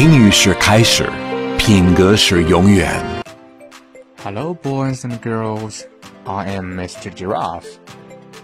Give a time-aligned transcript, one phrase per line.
[0.00, 1.10] 英语是开始，
[1.58, 3.22] 品格是永远。
[4.24, 5.82] Hello, boys and girls.
[6.24, 7.10] I am Mr.
[7.10, 7.66] Giraffe.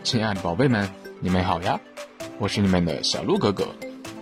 [0.03, 0.87] 亲爱的宝贝们，
[1.21, 1.81] 你们好呀！
[2.39, 3.75] 我是你们的小鹿哥哥。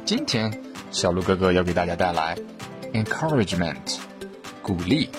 [0.04, 0.62] 今天，
[0.92, 2.38] 小鹿哥哥要给大家带来
[2.92, 3.96] encouragement，
[4.62, 5.10] 鼓励。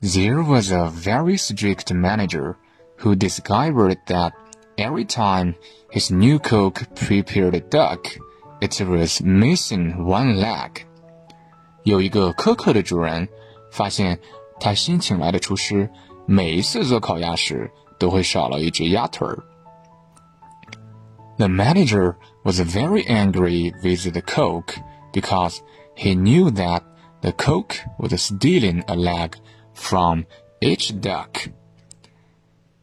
[0.00, 2.56] There was a very strict manager
[2.98, 4.32] who discovered that
[4.78, 5.54] every time
[5.90, 8.18] his new cook prepared a duck,
[8.60, 10.82] it was missing one leg.
[11.82, 13.28] 有一个苛刻的主人
[13.70, 14.18] 发现，
[14.58, 15.90] 他新请来的厨师
[16.26, 19.44] 每一次做烤鸭时都会少了一只鸭腿儿。
[21.36, 24.76] The manager was very angry with the cook
[25.12, 25.58] because
[25.96, 26.82] he knew that
[27.20, 29.32] the cook was stealing a leg
[29.74, 30.24] from
[30.60, 31.50] each duck.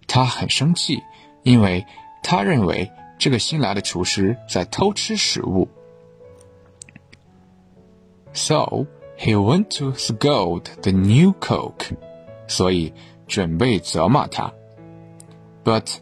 [0.08, 1.02] 他很生气，
[1.46, 1.86] 因为
[2.24, 5.68] 他认为这个新来的厨师在偷吃食物。
[8.34, 8.86] So
[9.18, 11.98] he went to scold the new cook.
[12.48, 12.94] 所以
[13.28, 14.54] 准备责骂他。
[15.64, 15.98] But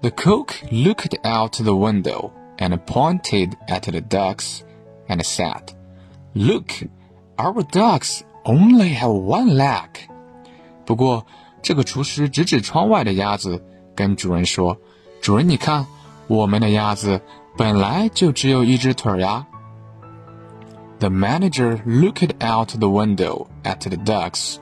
[0.00, 4.60] the cook looked out the window and pointed at the ducks
[5.08, 5.74] and said,
[6.32, 6.68] "Look,
[7.36, 9.88] our ducks only have one leg."
[10.84, 11.26] 不过，
[11.62, 13.64] 这个厨师指指窗外的鸭子，
[13.98, 15.86] 跟主人说：“主人，你看，
[16.26, 17.20] 我们的鸭子
[17.56, 19.46] 本来就只有一只腿呀。”
[21.00, 24.56] The manager looked out the window at the ducks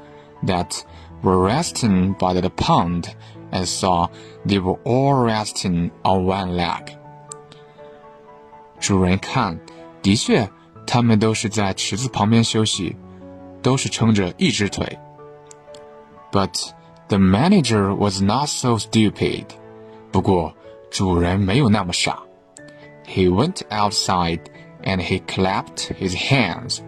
[0.44, 0.80] that
[1.22, 3.05] were resting by the pond
[3.52, 4.08] and saw
[4.44, 6.97] they were all resting on one leg.
[8.80, 9.61] 主人看，
[10.02, 10.48] 的确，
[10.86, 12.97] 他们都是在池子旁边休息，
[13.62, 14.98] 都是撑着一只腿。
[16.33, 16.70] But
[17.08, 19.47] the manager was not so stupid.
[20.11, 20.55] 不过，
[20.91, 22.19] 主人没有那么傻。
[23.06, 24.41] He went outside
[24.83, 26.80] and he clapped his hands.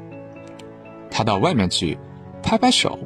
[1.10, 1.98] 他到外面去，
[2.42, 2.98] 拍拍手。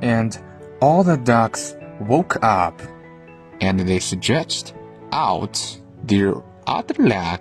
[0.00, 0.34] And
[0.80, 1.72] all the ducks
[2.06, 2.80] woke up,
[3.60, 4.72] and they stretched
[5.10, 5.58] out
[6.06, 7.40] their other leg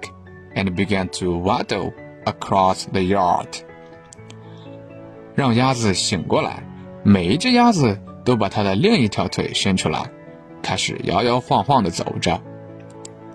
[0.56, 1.94] and began to waddle
[2.26, 3.48] across the yard.
[5.36, 6.64] 让鸭子醒过来，
[7.04, 10.11] 每一只鸭子 都把他的另一条腿伸出来，
[10.63, 12.39] 开始摇摇晃晃地走着。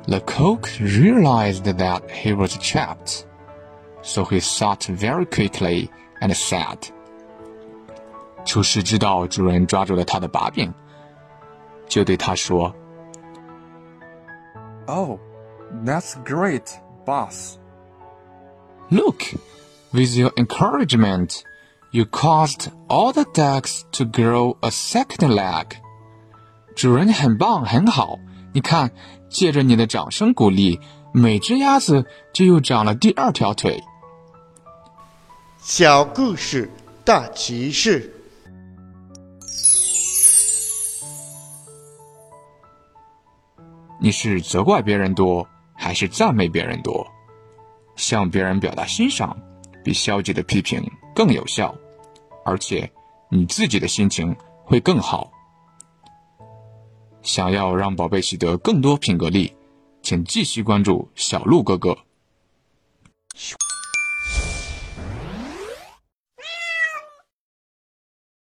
[0.06, 3.24] The cook realized that he was trapped,
[4.04, 5.90] so he thought very quickly
[6.22, 6.78] and said.
[8.46, 10.72] 厨师知道主人抓住了他的把柄，
[11.88, 12.76] 就对他说
[14.86, 15.18] ：“Oh,
[15.84, 16.68] that's great,
[17.04, 17.56] boss.
[18.90, 19.24] Look,
[19.92, 21.42] with your encouragement.
[21.94, 25.68] You caused all the ducks to grow a second leg。”
[26.76, 28.18] 主人很棒，很好。
[28.52, 28.92] 你看，
[29.30, 30.80] 借着你的掌声鼓励，
[31.14, 33.84] 每只鸭子就又长了第二条腿。
[35.60, 36.70] 小故事
[37.06, 38.14] 大启示。
[44.02, 47.08] 你是责怪别人多，还是赞美别人多？
[47.96, 49.38] 向别人表达欣赏，
[49.84, 50.84] 比消极的批评
[51.16, 51.74] 更有效，
[52.46, 52.92] 而且
[53.30, 54.36] 你自己的心情
[54.66, 55.32] 会更好。
[57.22, 59.54] 想要让宝贝习得更多品格力，
[60.02, 61.98] 请继续关注小鹿哥哥。